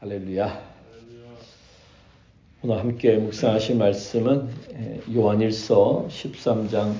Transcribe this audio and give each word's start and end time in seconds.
할렐루야. 0.00 0.62
오늘 2.62 2.78
함께 2.78 3.18
묵상하실 3.18 3.76
말씀은 3.76 4.48
요한일서 5.14 6.06
13장, 6.08 6.94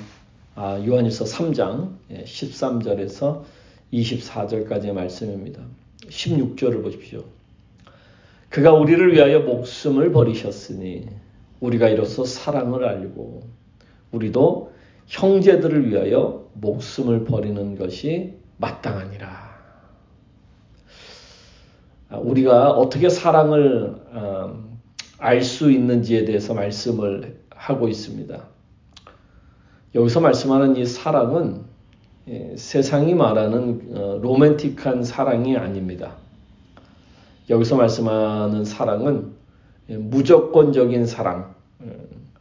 아, 0.54 0.78
요한일서 0.86 1.24
3장 1.24 1.96
13절에서 2.10 3.44
24절까지의 3.94 4.92
말씀입니다. 4.92 5.62
16절을 6.10 6.82
보십시오. 6.82 7.24
그가 8.50 8.74
우리를 8.74 9.14
위하여 9.14 9.40
목숨을 9.40 10.12
버리셨으니 10.12 11.08
우리가 11.60 11.88
이로써 11.88 12.26
사랑을 12.26 12.84
알고 12.84 13.48
우리도 14.12 14.74
형제들을 15.06 15.88
위하여 15.90 16.50
목숨을 16.52 17.24
버리는 17.24 17.78
것이 17.78 18.34
마땅하니라. 18.58 19.49
아, 22.10 22.18
우리가 22.18 22.70
어떻게 22.72 23.08
사랑을 23.08 23.94
어, 24.12 24.68
알수 25.18 25.70
있는지에 25.70 26.24
대해서 26.24 26.54
말씀을 26.54 27.40
하고 27.50 27.88
있습니다. 27.88 28.42
여기서 29.94 30.20
말씀하는 30.20 30.76
이 30.76 30.84
사랑은 30.84 31.62
예, 32.28 32.54
세상이 32.56 33.14
말하는 33.14 33.96
어, 33.96 34.18
로맨틱한 34.22 35.04
사랑이 35.04 35.56
아닙니다. 35.56 36.16
여기서 37.48 37.76
말씀하는 37.76 38.64
사랑은 38.64 39.32
예, 39.88 39.96
무조건적인 39.96 41.06
사랑, 41.06 41.54
어, 41.80 41.86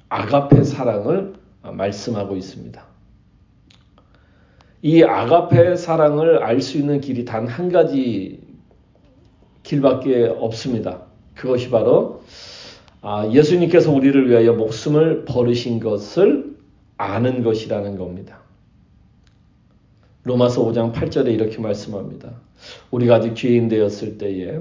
아가페 0.10 0.64
사랑을 0.64 1.34
말씀하고 1.62 2.36
있습니다. 2.36 2.84
이 4.82 5.04
아가페 5.04 5.76
사랑을 5.76 6.42
알 6.44 6.62
수 6.62 6.78
있는 6.78 7.02
길이 7.02 7.26
단 7.26 7.48
한 7.48 7.72
가지 7.72 8.39
길밖에 9.70 10.26
없습니다. 10.40 11.04
그것이 11.36 11.70
바로 11.70 12.24
아, 13.02 13.30
예수님께서 13.32 13.92
우리를 13.92 14.30
위하여 14.30 14.54
목숨을 14.54 15.26
버리신 15.26 15.80
것을 15.80 16.56
아는 16.98 17.44
것이라는 17.44 17.98
겁니다. 17.98 18.40
로마서 20.24 20.66
5장 20.66 20.92
8절에 20.92 21.28
이렇게 21.34 21.60
말씀합니다. 21.60 22.32
우리가 22.92 23.16
아직 23.16 23.36
죄인 23.36 23.70
되었을 23.70 24.18
때에 24.18 24.60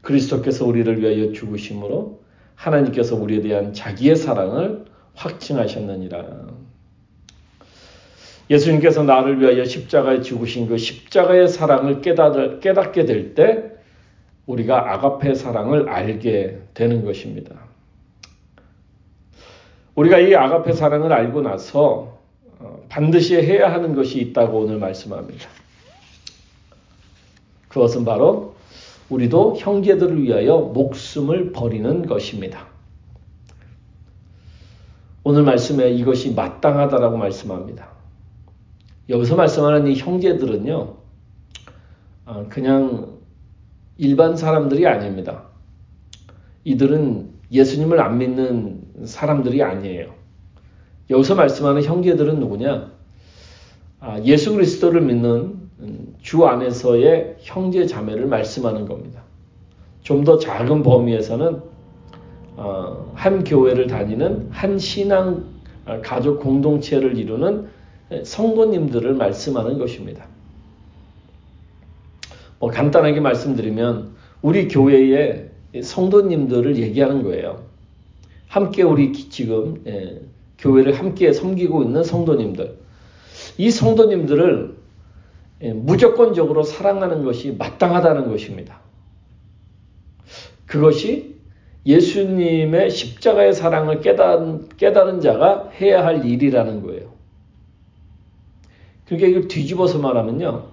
그리스도께서 0.00 0.66
우리를 0.66 1.00
위하여 1.00 1.32
죽으심으로 1.32 2.22
하나님께서 2.54 3.14
우리에 3.16 3.42
대한 3.42 3.74
자기의 3.74 4.16
사랑을 4.16 4.86
확증하셨느니라. 5.14 6.46
예수님께서 8.50 9.04
나를 9.04 9.40
위하여 9.40 9.64
십자가에 9.64 10.22
죽으신 10.22 10.66
그 10.66 10.78
십자가의 10.78 11.48
사랑을 11.48 12.00
깨닫, 12.00 12.60
깨닫게 12.60 13.04
될 13.04 13.34
때 13.34 13.71
우리가 14.46 14.92
아가페 14.92 15.34
사랑을 15.34 15.88
알게 15.88 16.60
되는 16.74 17.04
것입니다. 17.04 17.54
우리가 19.94 20.18
이 20.18 20.34
아가페 20.34 20.72
사랑을 20.72 21.12
알고 21.12 21.42
나서 21.42 22.18
어, 22.58 22.80
반드시 22.88 23.36
해야 23.36 23.72
하는 23.72 23.94
것이 23.94 24.20
있다고 24.20 24.60
오늘 24.60 24.78
말씀합니다. 24.78 25.48
그것은 27.68 28.04
바로 28.04 28.54
우리도 29.08 29.56
형제들을 29.56 30.22
위하여 30.22 30.58
목숨을 30.58 31.52
버리는 31.52 32.06
것입니다. 32.06 32.66
오늘 35.24 35.42
말씀에 35.44 35.90
이것이 35.90 36.34
마땅하다라고 36.34 37.16
말씀합니다. 37.16 37.88
여기서 39.08 39.36
말씀하는 39.36 39.86
이 39.86 39.96
형제들은요, 39.96 40.96
어, 42.26 42.46
그냥 42.48 43.21
일반 43.98 44.36
사람들이 44.36 44.86
아닙니다. 44.86 45.44
이들은 46.64 47.30
예수님을 47.50 48.00
안 48.00 48.18
믿는 48.18 48.82
사람들이 49.04 49.62
아니에요. 49.62 50.14
여기서 51.10 51.34
말씀하는 51.34 51.82
형제들은 51.82 52.38
누구냐? 52.40 52.90
아, 54.00 54.20
예수 54.24 54.52
그리스도를 54.54 55.02
믿는 55.02 55.62
주 56.20 56.46
안에서의 56.46 57.36
형제 57.40 57.86
자매를 57.86 58.26
말씀하는 58.26 58.86
겁니다. 58.86 59.22
좀 60.02 60.24
더 60.24 60.38
작은 60.38 60.82
범위에서는 60.82 61.60
어, 62.56 63.12
한 63.14 63.44
교회를 63.44 63.86
다니는 63.86 64.48
한 64.50 64.78
신앙 64.78 65.44
아, 65.84 66.00
가족 66.00 66.40
공동체를 66.40 67.16
이루는 67.18 67.68
성도님들을 68.24 69.14
말씀하는 69.14 69.78
것입니다. 69.78 70.26
뭐 72.62 72.70
간단하게 72.70 73.18
말씀드리면 73.18 74.14
우리 74.40 74.68
교회의 74.68 75.50
성도님들을 75.82 76.76
얘기하는 76.76 77.24
거예요. 77.24 77.64
함께 78.46 78.84
우리 78.84 79.12
지금 79.12 79.82
예, 79.88 80.20
교회를 80.58 80.96
함께 80.96 81.32
섬기고 81.32 81.82
있는 81.82 82.04
성도님들. 82.04 82.78
이 83.58 83.68
성도님들을 83.68 84.76
예, 85.62 85.72
무조건적으로 85.72 86.62
사랑하는 86.62 87.24
것이 87.24 87.50
마땅하다는 87.58 88.30
것입니다. 88.30 88.78
그것이 90.66 91.34
예수님의 91.84 92.90
십자가의 92.90 93.54
사랑을 93.54 94.00
깨달은, 94.00 94.68
깨달은 94.76 95.20
자가 95.20 95.70
해야 95.80 96.06
할 96.06 96.24
일이라는 96.24 96.82
거예요. 96.82 97.10
그러니까 99.06 99.26
이걸 99.26 99.48
뒤집어서 99.48 99.98
말하면요. 99.98 100.71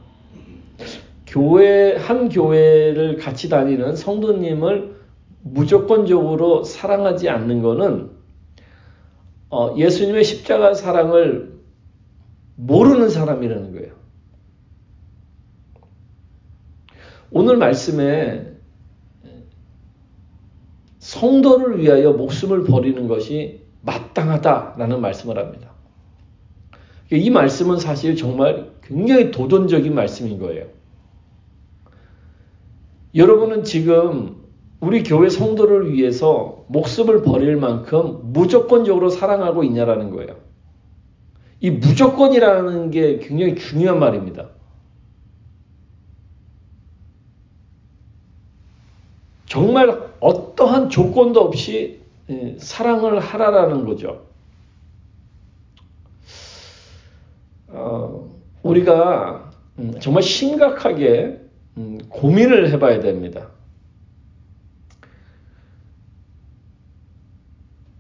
교회 1.30 1.96
한 1.96 2.28
교회를 2.30 3.18
같이 3.18 3.50
다니는 3.50 3.96
성도님을 3.96 4.96
무조건적으로 5.44 6.64
사랑하지 6.64 7.30
않는 7.30 7.62
것은 7.62 8.10
어, 9.52 9.76
예수님의 9.78 10.24
십자가 10.24 10.74
사랑을 10.74 11.60
모르는 12.56 13.10
사람이라는 13.10 13.74
거예요. 13.74 13.94
오늘 17.32 17.58
말씀에 17.58 18.54
성도를 20.98 21.80
위하여 21.80 22.12
목숨을 22.14 22.64
버리는 22.64 23.08
것이 23.08 23.62
마땅하다라는 23.82 25.00
말씀을 25.00 25.38
합니다. 25.38 25.74
이 27.12 27.30
말씀은 27.30 27.78
사실 27.78 28.16
정말 28.16 28.72
굉장히 28.82 29.32
도전적인 29.32 29.94
말씀인 29.94 30.40
거예요. 30.40 30.80
여러분은 33.16 33.64
지금 33.64 34.38
우리 34.80 35.04
교회 35.04 35.30
성도를 35.30 35.94
위해서 35.94 36.66
목숨을 36.68 37.24
버릴 37.24 37.58
만큼 37.58 38.20
무조건적으로 38.32 39.10
사랑하고 39.10 39.64
있냐라는 39.64 40.12
거예요. 40.12 40.38
이 41.60 41.72
무조건이라는 41.72 42.92
게 42.92 43.20
굉장히 43.20 43.56
중요한 43.56 44.00
말입니다. 44.00 44.50
정말 49.46 50.14
어떠한 50.20 50.90
조건도 50.90 51.42
없이 51.42 52.02
예, 52.30 52.56
사랑을 52.60 53.20
하라라는 53.20 53.86
거죠. 53.86 54.28
어, 57.68 58.30
우리가 58.62 59.52
음, 59.80 60.00
정말 60.00 60.22
심각하게 60.22 61.39
음, 61.80 61.98
고민을 62.10 62.70
해봐야 62.72 63.00
됩니다. 63.00 63.52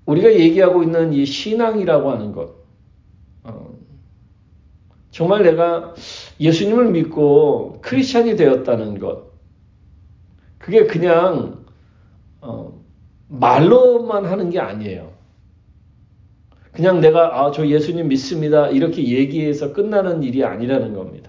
우리가 0.05 0.33
얘기하고 0.33 0.83
있는 0.83 1.13
이 1.13 1.25
신앙이라고 1.25 2.11
하는 2.11 2.33
것, 2.33 2.55
어, 3.43 3.73
정말 5.11 5.43
내가 5.43 5.93
예수님을 6.39 6.91
믿고 6.91 7.79
크리스찬이 7.81 8.35
되었다는 8.35 8.99
것, 8.99 9.31
그게 10.57 10.85
그냥 10.85 11.63
어, 12.41 12.83
말로만 13.29 14.25
하는 14.25 14.49
게 14.49 14.59
아니에요. 14.59 15.13
그냥 16.73 16.99
내가 16.99 17.39
아, 17.39 17.51
저 17.51 17.67
예수님 17.67 18.07
믿습니다 18.09 18.67
이렇게 18.67 19.07
얘기해서 19.07 19.73
끝나는 19.73 20.23
일이 20.23 20.43
아니라는 20.43 20.93
겁니다. 20.93 21.28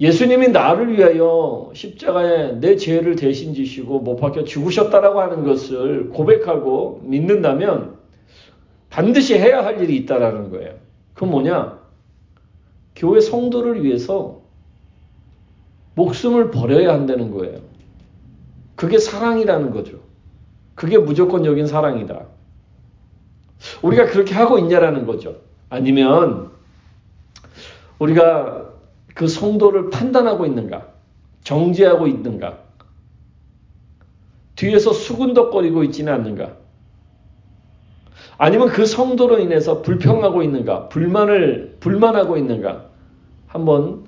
예수님이 0.00 0.48
나를 0.48 0.96
위하여 0.96 1.70
십자가에 1.74 2.60
내 2.60 2.76
죄를 2.76 3.16
대신 3.16 3.52
지시고 3.52 3.98
못 4.00 4.16
박혀 4.16 4.44
죽으셨다라고 4.44 5.20
하는 5.20 5.44
것을 5.44 6.10
고백하고 6.10 7.00
믿는다면 7.04 7.96
반드시 8.90 9.34
해야 9.34 9.64
할 9.64 9.82
일이 9.82 9.96
있다라는 9.96 10.50
거예요. 10.50 10.74
그건 11.14 11.30
뭐냐? 11.30 11.78
교회 12.94 13.20
성도를 13.20 13.82
위해서 13.82 14.40
목숨을 15.96 16.52
버려야 16.52 16.92
한다는 16.92 17.32
거예요. 17.32 17.58
그게 18.76 18.98
사랑이라는 18.98 19.72
거죠. 19.72 19.98
그게 20.76 20.96
무조건적인 20.96 21.66
사랑이다. 21.66 22.26
우리가 23.82 24.06
그렇게 24.06 24.34
하고 24.34 24.58
있냐라는 24.60 25.06
거죠. 25.06 25.38
아니면 25.68 26.50
우리가 27.98 28.70
그 29.18 29.26
성도를 29.26 29.90
판단하고 29.90 30.46
있는가? 30.46 30.86
정죄하고 31.42 32.06
있는가? 32.06 32.60
뒤에서 34.54 34.92
수군덕거리고 34.92 35.82
있지는 35.82 36.12
않는가? 36.12 36.56
아니면 38.38 38.68
그 38.68 38.86
성도로 38.86 39.40
인해서 39.40 39.82
불평하고 39.82 40.44
있는가? 40.44 40.88
불만을, 40.88 41.78
불만하고 41.80 42.36
있는가? 42.36 42.90
한번 43.48 44.06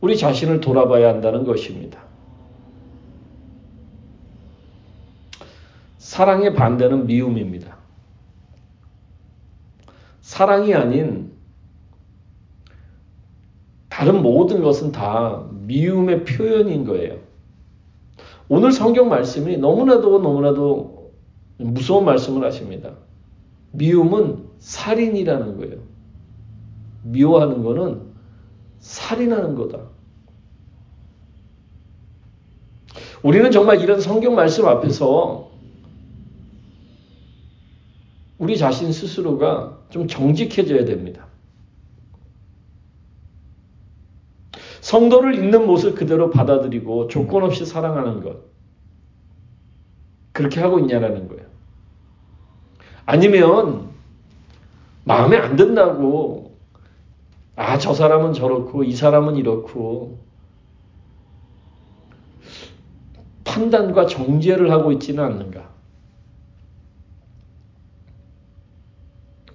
우리 0.00 0.16
자신을 0.16 0.58
돌아봐야 0.58 1.10
한다는 1.10 1.44
것입니다. 1.44 2.00
사랑의 5.98 6.54
반대는 6.54 7.06
미움입니다. 7.06 7.76
사랑이 10.22 10.74
아닌 10.74 11.37
다른 13.98 14.22
모든 14.22 14.62
것은 14.62 14.92
다 14.92 15.44
미움의 15.50 16.24
표현인 16.24 16.84
거예요. 16.84 17.18
오늘 18.48 18.70
성경 18.70 19.08
말씀이 19.08 19.56
너무나도 19.56 20.20
너무나도 20.20 21.14
무서운 21.56 22.04
말씀을 22.04 22.46
하십니다. 22.46 22.92
미움은 23.72 24.44
살인이라는 24.60 25.56
거예요. 25.58 25.78
미워하는 27.02 27.64
거는 27.64 28.02
살인하는 28.78 29.56
거다. 29.56 29.88
우리는 33.24 33.50
정말 33.50 33.80
이런 33.80 34.00
성경 34.00 34.36
말씀 34.36 34.64
앞에서 34.66 35.50
우리 38.38 38.56
자신 38.56 38.92
스스로가 38.92 39.76
좀 39.90 40.06
정직해져야 40.06 40.84
됩니다. 40.84 41.26
성도를 44.88 45.34
있는 45.34 45.66
모습 45.66 45.96
그대로 45.96 46.30
받아들이고 46.30 47.08
조건 47.08 47.42
없이 47.42 47.66
사랑하는 47.66 48.22
것. 48.22 48.38
그렇게 50.32 50.60
하고 50.60 50.78
있냐라는 50.78 51.28
거예요. 51.28 51.44
아니면 53.04 53.90
마음에 55.04 55.36
안 55.36 55.56
든다고 55.56 56.56
아, 57.54 57.76
저 57.76 57.92
사람은 57.92 58.32
저렇고 58.32 58.82
이 58.82 58.94
사람은 58.94 59.36
이렇고 59.36 60.20
판단과 63.44 64.06
정죄를 64.06 64.70
하고 64.70 64.90
있지는 64.92 65.22
않는가? 65.22 65.68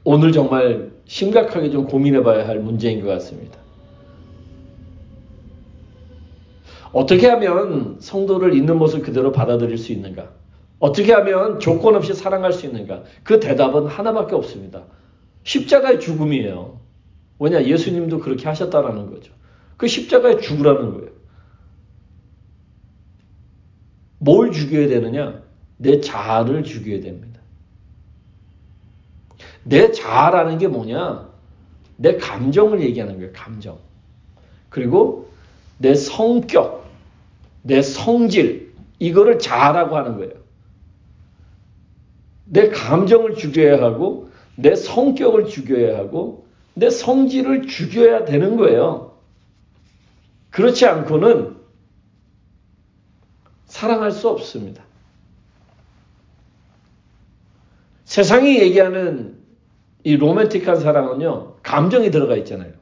오늘 0.03 0.31
정말 0.31 0.91
심각하게 1.06 1.71
좀 1.71 1.88
고민해 1.88 2.21
봐야 2.21 2.47
할 2.47 2.59
문제인 2.59 3.01
것 3.01 3.07
같습니다. 3.07 3.63
어떻게 6.94 7.28
하면 7.28 7.98
성도를 8.00 8.56
있는 8.56 8.78
모습 8.78 9.04
그대로 9.04 9.31
받아들일 9.31 9.78
수 9.78 9.92
있는가? 9.92 10.31
어떻게 10.80 11.12
하면 11.12 11.60
조건 11.60 11.95
없이 11.95 12.13
사랑할 12.13 12.54
수 12.54 12.66
있는가? 12.66 13.04
그 13.24 13.40
대답은 13.40 13.88
하나밖에 13.88 14.36
없습니다. 14.36 14.84
십자가의 15.44 16.00
죽음이에요. 16.00 16.80
왜냐? 17.40 17.63
예수님도 17.63 18.19
그렇게 18.19 18.48
하셨다라는 18.48 19.10
거죠. 19.10 19.34
그 19.75 19.88
십자가에 19.88 20.38
죽으라는 20.38 20.94
거예요. 20.94 21.10
뭘 24.19 24.51
죽여야 24.51 24.88
되느냐? 24.88 25.42
내 25.78 26.00
자아를 26.00 26.63
죽여야 26.63 27.01
됩니다. 27.01 27.42
내 29.63 29.92
자아라는 29.92 30.60
게 30.60 30.68
뭐냐? 30.68 31.30
내 31.98 32.18
감정을 32.18 32.81
얘기하는 32.81 33.18
거예요. 33.18 33.31
감정. 33.34 33.80
그리고 34.69 35.30
내 35.78 35.95
성격, 35.95 36.82
내 37.63 37.81
성질, 37.81 38.74
이거를 39.00 39.39
자아라고 39.39 39.98
하는 39.98 40.18
거예요. 40.18 40.33
내 42.45 42.69
감정을 42.69 43.36
죽여야 43.36 43.81
하고, 43.81 44.30
내 44.56 44.75
성격을 44.75 45.48
죽여야 45.48 45.98
하고, 45.98 46.45
내 46.75 46.89
성질을 46.89 47.68
죽여야 47.68 48.25
되는 48.25 48.57
거예요. 48.57 49.18
그렇지 50.51 50.86
않고는 50.86 51.57
사랑할 53.66 54.12
수 54.12 54.30
없습니다. 54.30 54.83
세상이 58.06 58.59
얘기하는 58.59 59.38
이 60.04 60.18
로맨틱한 60.18 60.80
사랑은요, 60.80 61.56
감정이 61.63 62.12
들어가 62.12 62.36
있잖아요. 62.38 62.74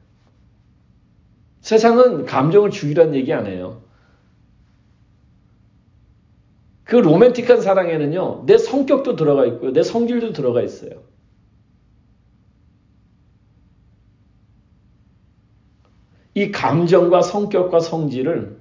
세상은 1.61 2.25
감정을 2.25 2.71
죽이라는 2.71 3.15
얘기 3.15 3.31
안 3.31 3.45
해요. 3.45 3.81
그 6.83 6.95
로맨틱한 6.95 7.61
사랑에는요, 7.61 8.43
내 8.45 8.57
성격도 8.57 9.15
들어가 9.15 9.45
있고요, 9.45 9.71
내 9.73 9.83
성질도 9.83 10.33
들어가 10.33 10.61
있어요. 10.61 10.91
이 16.33 16.51
감정과 16.51 17.21
성격과 17.21 17.79
성질을 17.81 18.59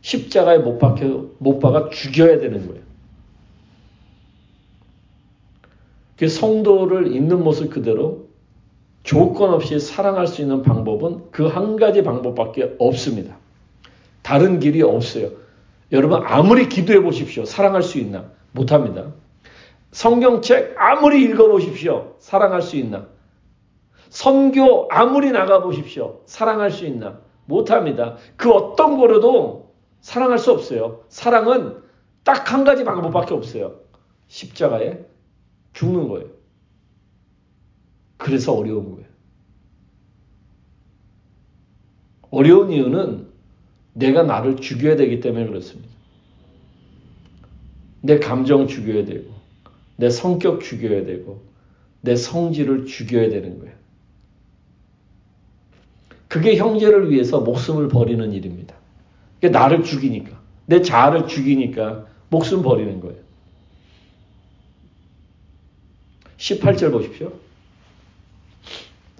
십자가에 0.00 0.58
못 0.58 0.78
박혀, 0.78 1.30
못 1.38 1.58
박아 1.58 1.90
죽여야 1.90 2.38
되는 2.40 2.66
거예요. 2.66 2.82
그 6.16 6.28
성도를 6.28 7.14
있는 7.14 7.44
모습 7.44 7.70
그대로 7.70 8.28
조건 9.04 9.52
없이 9.54 9.78
사랑할 9.78 10.26
수 10.26 10.42
있는 10.42 10.62
방법은 10.62 11.30
그 11.30 11.46
한 11.46 11.76
가지 11.76 12.02
방법밖에 12.02 12.74
없습니다. 12.78 13.38
다른 14.22 14.58
길이 14.60 14.82
없어요. 14.82 15.30
여러분 15.92 16.22
아무리 16.24 16.68
기도해 16.68 17.02
보십시오. 17.02 17.44
사랑할 17.44 17.82
수 17.82 17.98
있나? 17.98 18.30
못합니다. 18.52 19.12
성경책 19.90 20.74
아무리 20.78 21.22
읽어 21.24 21.48
보십시오. 21.48 22.16
사랑할 22.18 22.60
수 22.62 22.76
있나? 22.76 23.08
선교 24.10 24.88
아무리 24.90 25.30
나가 25.30 25.62
보십시오. 25.62 26.22
사랑할 26.26 26.70
수 26.70 26.86
있나? 26.86 27.20
못합니다. 27.46 28.16
그 28.36 28.50
어떤 28.52 28.98
거로도 28.98 29.74
사랑할 30.00 30.38
수 30.38 30.52
없어요. 30.52 31.04
사랑은 31.08 31.82
딱 32.24 32.52
한 32.52 32.64
가지 32.64 32.84
방법밖에 32.84 33.32
없어요. 33.34 33.80
십자가에 34.26 35.06
죽는 35.72 36.08
거예요. 36.08 36.28
그래서 38.18 38.52
어려운 38.54 38.90
거예요. 38.94 39.08
어려운 42.30 42.70
이유는 42.70 43.27
내가 43.98 44.22
나를 44.22 44.56
죽여야 44.56 44.96
되기 44.96 45.20
때문에 45.20 45.46
그렇습니다. 45.46 45.88
내 48.00 48.20
감정 48.20 48.68
죽여야 48.68 49.04
되고, 49.04 49.32
내 49.96 50.08
성격 50.08 50.60
죽여야 50.62 51.04
되고, 51.04 51.42
내 52.00 52.14
성질을 52.14 52.86
죽여야 52.86 53.28
되는 53.28 53.58
거예요. 53.58 53.74
그게 56.28 56.56
형제를 56.56 57.10
위해서 57.10 57.40
목숨을 57.40 57.88
버리는 57.88 58.32
일입니다. 58.32 58.76
그게 59.34 59.48
나를 59.48 59.82
죽이니까, 59.82 60.38
내 60.66 60.80
자아를 60.80 61.26
죽이니까 61.26 62.06
목숨 62.30 62.62
버리는 62.62 63.00
거예요. 63.00 63.18
18절 66.36 66.92
보십시오. 66.92 67.32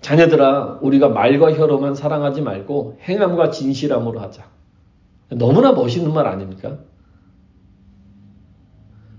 자녀들아, 0.03 0.79
우리가 0.83 1.09
말과 1.09 1.53
혀로만 1.53 1.97
사랑하지 1.97 2.43
말고 2.43 3.01
행함과 3.03 3.51
진실함으로 3.51 4.21
하자. 4.21 4.58
너무나 5.31 5.73
멋있는 5.73 6.13
말 6.13 6.27
아닙니까? 6.27 6.79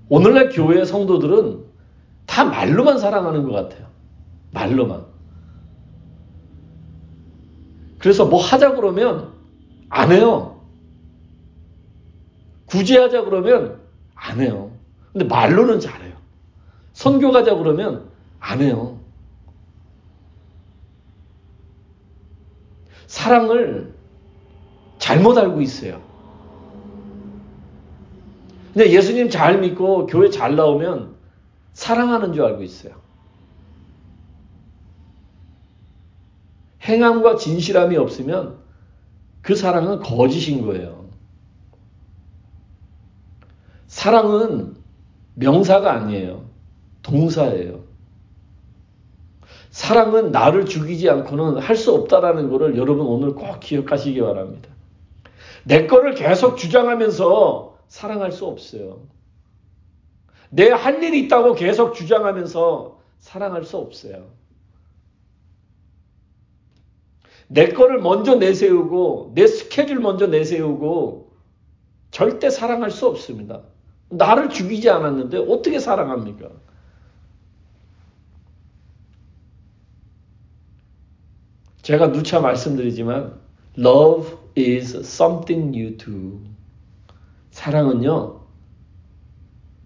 오늘날 0.09 0.49
교회 0.49 0.83
성도들은 0.85 1.65
다 2.25 2.45
말로만 2.45 2.97
사랑하는 2.97 3.43
것 3.43 3.51
같아요. 3.51 3.87
말로만. 4.51 5.05
그래서 7.99 8.25
뭐 8.25 8.41
하자 8.41 8.75
그러면 8.75 9.33
안 9.89 10.11
해요. 10.11 10.61
구제하자 12.65 13.25
그러면 13.25 13.79
안 14.15 14.39
해요. 14.39 14.71
근데 15.11 15.25
말로는 15.25 15.79
잘해요. 15.79 16.15
선교 16.93 17.31
가자 17.31 17.55
그러면 17.55 18.09
안 18.39 18.61
해요. 18.61 18.99
사랑을 23.07 23.93
잘못 25.09 25.39
알고 25.39 25.59
있어요. 25.61 25.99
근데 28.71 28.91
예수님 28.91 29.31
잘 29.31 29.59
믿고 29.59 30.05
교회 30.05 30.29
잘 30.29 30.55
나오면 30.55 31.15
사랑하는 31.73 32.33
줄 32.33 32.43
알고 32.43 32.61
있어요. 32.61 32.93
행함과 36.83 37.37
진실함이 37.37 37.97
없으면 37.97 38.57
그 39.41 39.55
사랑은 39.55 40.01
거짓인 40.01 40.63
거예요. 40.63 41.09
사랑은 43.87 44.75
명사가 45.33 45.91
아니에요. 45.91 46.45
동사예요. 47.01 47.79
사랑은 49.71 50.31
나를 50.31 50.65
죽이지 50.65 51.09
않고는 51.09 51.57
할 51.57 51.75
수 51.75 51.95
없다라는 51.95 52.51
것을 52.51 52.77
여러분 52.77 53.07
오늘 53.07 53.33
꼭 53.33 53.59
기억하시기 53.59 54.21
바랍니다. 54.21 54.69
내 55.65 55.87
거를 55.87 56.15
계속 56.15 56.57
주장하면서 56.57 57.77
사랑할 57.87 58.31
수 58.31 58.45
없어요. 58.45 59.07
내 60.51 60.69
할 60.71 61.03
일이 61.03 61.19
있다고 61.25 61.53
계속 61.53 61.93
주장하면서 61.93 62.99
사랑할 63.19 63.63
수 63.63 63.77
없어요. 63.77 64.31
내 67.47 67.69
거를 67.69 67.99
먼저 67.99 68.35
내세우고 68.35 69.31
내 69.35 69.47
스케줄 69.47 69.99
먼저 69.99 70.27
내세우고 70.27 71.31
절대 72.11 72.49
사랑할 72.49 72.91
수 72.91 73.07
없습니다. 73.07 73.61
나를 74.09 74.49
죽이지 74.49 74.89
않았는데 74.89 75.37
어떻게 75.49 75.79
사랑합니까? 75.79 76.49
제가 81.81 82.11
누차 82.11 82.39
말씀드리지만 82.39 83.39
love 83.79 84.37
is 84.57 84.95
something 84.97 85.73
you 85.73 85.97
do. 85.97 86.41
사랑은요. 87.51 88.41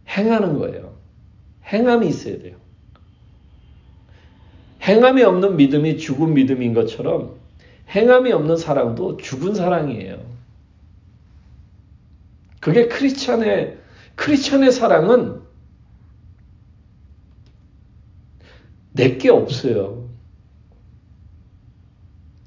행하는 0.10 0.58
거예요. 0.58 0.96
행함이 1.66 2.08
있어야 2.08 2.40
돼요. 2.40 2.58
행함이 4.82 5.24
없는 5.24 5.56
믿음이 5.56 5.98
죽은 5.98 6.34
믿음인 6.34 6.74
것처럼 6.74 7.40
행함이 7.90 8.32
없는 8.32 8.58
사랑도 8.58 9.18
죽은 9.18 9.56
사랑이에요. 9.56 10.20
그게 12.60 12.88
크리스천의 12.88 13.78
크리스천의 14.16 14.72
사랑은 14.72 15.42
내게 18.92 19.30
없어요. 19.30 20.10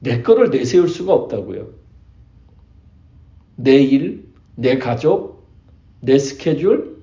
내 0.07 0.23
거를 0.23 0.51
내세울 0.51 0.89
수가 0.89 1.13
없다고요. 1.13 1.69
내 3.57 3.83
일, 3.83 4.33
내 4.55 4.79
가족, 4.79 5.49
내 6.01 6.17
스케줄, 6.17 7.03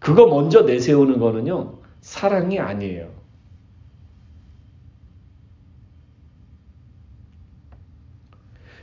그거 0.00 0.26
먼저 0.26 0.62
내세우는 0.62 1.20
거는요, 1.20 1.78
사랑이 2.00 2.58
아니에요. 2.58 3.08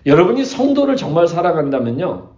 여러분이 0.06 0.46
성도를 0.46 0.96
정말 0.96 1.28
사랑한다면요. 1.28 2.34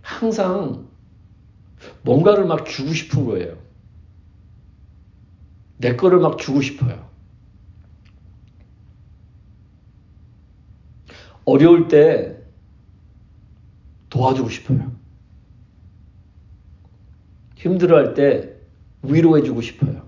항상 0.00 0.88
뭔가를 2.02 2.46
막 2.46 2.64
주고 2.64 2.94
싶은 2.94 3.26
거예요. 3.26 3.69
내 5.80 5.96
거를 5.96 6.18
막 6.18 6.36
주고 6.36 6.60
싶어요. 6.60 7.08
어려울 11.46 11.88
때 11.88 12.38
도와주고 14.10 14.50
싶어요. 14.50 14.94
힘들어할 17.56 18.12
때 18.12 18.56
위로해주고 19.02 19.62
싶어요. 19.62 20.06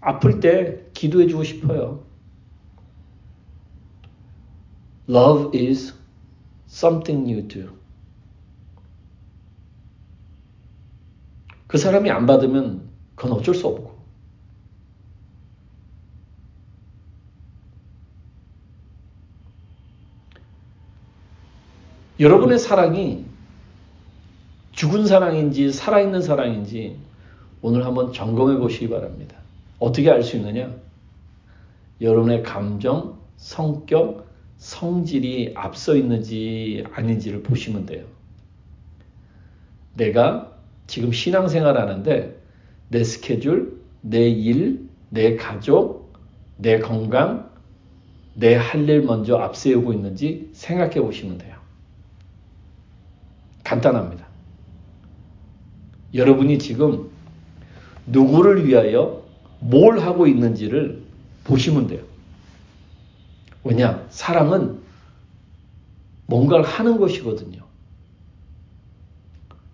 아플 0.00 0.40
때 0.40 0.84
기도해주고 0.92 1.44
싶어요. 1.44 2.04
Love 5.08 5.56
is 5.56 5.94
something 6.68 7.32
you 7.32 7.46
do. 7.46 7.76
그 11.68 11.78
사람이 11.78 12.10
안 12.10 12.26
받으면 12.26 12.85
그건 13.16 13.32
어쩔 13.32 13.54
수 13.54 13.66
없고. 13.66 13.96
여러분의 22.20 22.58
사랑이 22.58 23.24
죽은 24.72 25.06
사랑인지 25.06 25.72
살아있는 25.72 26.22
사랑인지 26.22 26.98
오늘 27.62 27.84
한번 27.84 28.12
점검해 28.12 28.58
보시기 28.58 28.88
바랍니다. 28.88 29.36
어떻게 29.78 30.10
알 30.10 30.22
수 30.22 30.36
있느냐? 30.36 30.74
여러분의 32.00 32.42
감정, 32.42 33.18
성격, 33.36 34.26
성질이 34.58 35.52
앞서 35.54 35.94
있는지 35.96 36.84
아닌지를 36.92 37.42
보시면 37.42 37.86
돼요. 37.86 38.04
내가 39.94 40.52
지금 40.86 41.12
신앙생활 41.12 41.78
하는데 41.78 42.38
내 42.88 43.02
스케줄, 43.04 43.80
내 44.00 44.28
일, 44.28 44.88
내 45.10 45.36
가족, 45.36 46.12
내 46.56 46.78
건강, 46.78 47.50
내 48.34 48.54
할 48.54 48.88
일 48.88 49.02
먼저 49.02 49.36
앞세우고 49.36 49.92
있는지 49.94 50.50
생각해 50.52 51.00
보시면 51.00 51.38
돼요. 51.38 51.56
간단합니다. 53.64 54.26
여러분이 56.14 56.58
지금 56.58 57.10
누구를 58.06 58.66
위하여 58.66 59.24
뭘 59.60 59.98
하고 60.00 60.26
있는지를 60.26 61.02
보시면 61.44 61.88
돼요. 61.88 62.04
왜냐? 63.64 64.06
사랑은 64.10 64.80
뭔가를 66.26 66.64
하는 66.64 66.98
것이거든요. 66.98 67.62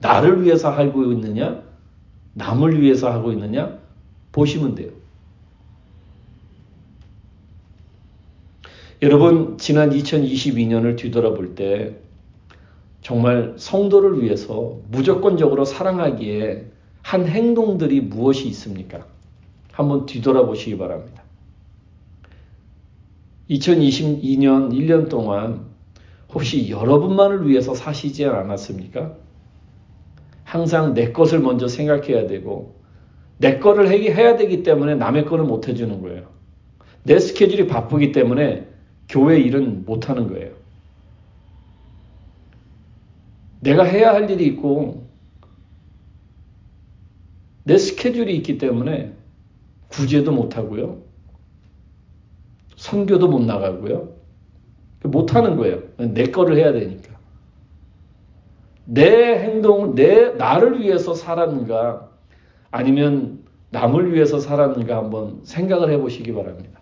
나를 0.00 0.42
위해서 0.42 0.70
하고 0.70 1.12
있느냐? 1.12 1.62
남을 2.34 2.80
위해서 2.80 3.10
하고 3.10 3.32
있느냐? 3.32 3.78
보시면 4.32 4.74
돼요. 4.74 4.90
여러분, 9.02 9.58
지난 9.58 9.90
2022년을 9.90 10.96
뒤돌아볼 10.96 11.54
때 11.54 11.96
정말 13.00 13.54
성도를 13.56 14.22
위해서 14.22 14.78
무조건적으로 14.90 15.64
사랑하기에 15.64 16.70
한 17.02 17.26
행동들이 17.26 18.00
무엇이 18.00 18.46
있습니까? 18.48 19.06
한번 19.72 20.06
뒤돌아보시기 20.06 20.78
바랍니다. 20.78 21.22
2022년 23.50 24.72
1년 24.72 25.08
동안 25.08 25.66
혹시 26.32 26.70
여러분만을 26.70 27.48
위해서 27.48 27.74
사시지 27.74 28.24
않았습니까? 28.24 29.16
항상 30.52 30.92
내 30.92 31.12
것을 31.12 31.40
먼저 31.40 31.66
생각해야 31.66 32.26
되고 32.26 32.78
내 33.38 33.58
거를 33.58 33.88
해야 33.88 34.36
되기 34.36 34.62
때문에 34.62 34.96
남의 34.96 35.24
거를 35.24 35.46
못 35.46 35.66
해주는 35.66 36.02
거예요. 36.02 36.28
내 37.04 37.18
스케줄이 37.18 37.66
바쁘기 37.66 38.12
때문에 38.12 38.68
교회 39.08 39.40
일은 39.40 39.86
못 39.86 40.10
하는 40.10 40.28
거예요. 40.28 40.52
내가 43.60 43.84
해야 43.84 44.12
할 44.12 44.28
일이 44.28 44.44
있고 44.48 45.08
내 47.64 47.78
스케줄이 47.78 48.36
있기 48.36 48.58
때문에 48.58 49.14
구제도 49.88 50.32
못 50.32 50.58
하고요. 50.58 51.00
선교도 52.76 53.26
못 53.26 53.40
나가고요. 53.40 54.12
못 55.04 55.34
하는 55.34 55.56
거예요. 55.56 55.82
내 55.96 56.24
거를 56.24 56.58
해야 56.58 56.72
되니까. 56.72 57.11
내 58.84 59.38
행동은 59.38 59.94
내 59.94 60.30
나를 60.30 60.80
위해서 60.80 61.14
살았는가 61.14 62.08
아니면 62.70 63.44
남을 63.70 64.12
위해서 64.12 64.38
살았는가 64.38 64.96
한번 64.96 65.40
생각을 65.44 65.90
해 65.90 65.98
보시기 65.98 66.32
바랍니다. 66.32 66.80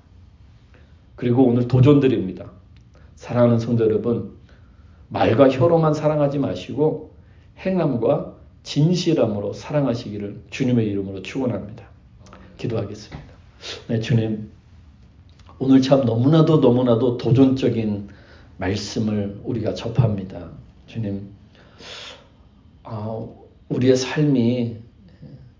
그리고 1.17 1.45
오늘 1.45 1.69
도전드립니다. 1.69 2.51
사랑하는 3.15 3.59
성도 3.59 3.85
여러분, 3.85 4.33
말과 5.09 5.51
혀로만 5.51 5.93
사랑하지 5.93 6.39
마시고 6.39 7.15
행함과 7.59 8.35
진실함으로 8.63 9.53
사랑하시기를 9.53 10.45
주님의 10.51 10.87
이름으로 10.87 11.23
축원합니다. 11.23 11.85
기도하겠습니다. 12.57 13.31
네, 13.89 14.01
주님. 14.01 14.51
오늘 15.59 15.83
참 15.83 16.07
너무나도 16.07 16.61
너무나도 16.61 17.19
도전적인 17.19 18.09
말씀을 18.57 19.41
우리가 19.45 19.75
접합니다. 19.75 20.51
주님, 20.87 21.29
어, 22.85 23.47
우리의 23.69 23.97
삶이 23.97 24.79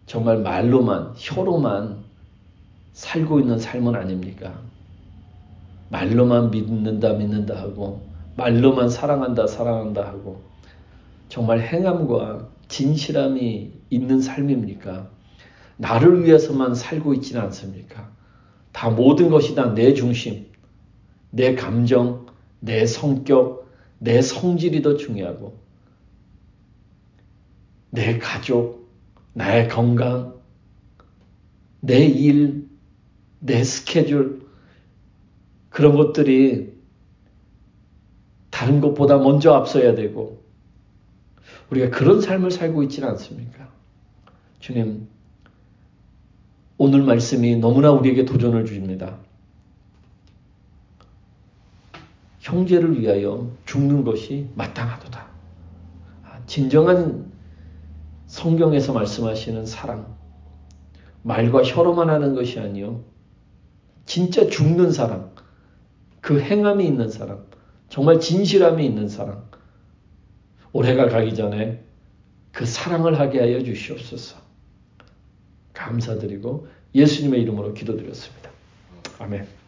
정말 0.07 0.39
말로만, 0.39 1.15
혀로만 1.17 1.99
살고 2.93 3.41
있는 3.41 3.59
삶은 3.59 3.95
아닙니까? 3.95 4.61
말로만 5.91 6.51
믿는다, 6.51 7.13
믿는다 7.15 7.57
하고, 7.57 8.03
말로만 8.37 8.89
사랑한다, 8.89 9.47
사랑한다 9.47 10.07
하고, 10.07 10.43
정말 11.29 11.61
행함과 11.61 12.49
진실함이 12.69 13.73
있는 13.91 14.21
삶입니까? 14.21 15.09
나를 15.77 16.25
위해서만 16.25 16.75
살고 16.75 17.15
있지는 17.15 17.41
않습니까? 17.43 18.11
다 18.73 18.91
모든 18.91 19.31
것이 19.31 19.55
다 19.55 19.75
내 19.75 19.95
중심, 19.95 20.47
내 21.31 21.55
감정, 21.55 22.27
내 22.61 22.87
성격, 22.87 23.69
내 23.99 24.23
성질이 24.23 24.83
더 24.83 24.97
중요하고, 24.97 25.59
내 27.91 28.19
가족, 28.19 28.89
나의 29.33 29.69
건강, 29.69 30.35
내 31.81 32.05
일, 32.05 32.69
내 33.41 33.65
스케줄, 33.65 34.47
그런 35.71 35.97
것들이 35.97 36.73
다른 38.51 38.81
것보다 38.81 39.19
먼저 39.19 39.53
앞서야 39.55 39.95
되고 39.95 40.43
우리가 41.71 41.91
그런 41.91 42.21
삶을 42.21 42.51
살고 42.51 42.83
있지는 42.85 43.09
않습니까? 43.11 43.69
주님, 44.59 45.09
오늘 46.77 47.03
말씀이 47.03 47.57
너무나 47.57 47.91
우리에게 47.91 48.25
도전을 48.25 48.67
주십니다. 48.67 49.19
형제를 52.41 53.01
위하여 53.01 53.51
죽는 53.67 54.05
것이 54.05 54.49
마땅하도다. 54.57 55.27
아, 56.25 56.41
진정한 56.47 57.30
성경에서 58.31 58.93
말씀하시는 58.93 59.67
사랑, 59.67 60.17
말과 61.23 61.65
혀로만 61.65 62.11
하는 62.11 62.37
것이 62.37 62.61
아니요. 62.61 63.03
진짜 64.07 64.47
죽는 64.47 64.93
사랑, 64.93 65.35
그 66.21 66.41
행함이 66.41 66.87
있는 66.87 67.11
사람, 67.11 67.45
정말 67.89 68.21
진실함이 68.21 68.87
있는 68.87 69.09
사랑. 69.09 69.51
올해가 70.73 71.09
가기 71.09 71.35
전에 71.35 71.83
그 72.53 72.65
사랑을 72.67 73.19
하게 73.19 73.41
하여 73.41 73.65
주시옵소서. 73.65 74.37
감사드리고 75.73 76.69
예수님의 76.95 77.43
이름으로 77.43 77.75
기도드렸습니다. 77.75 78.49
아멘. 79.19 79.60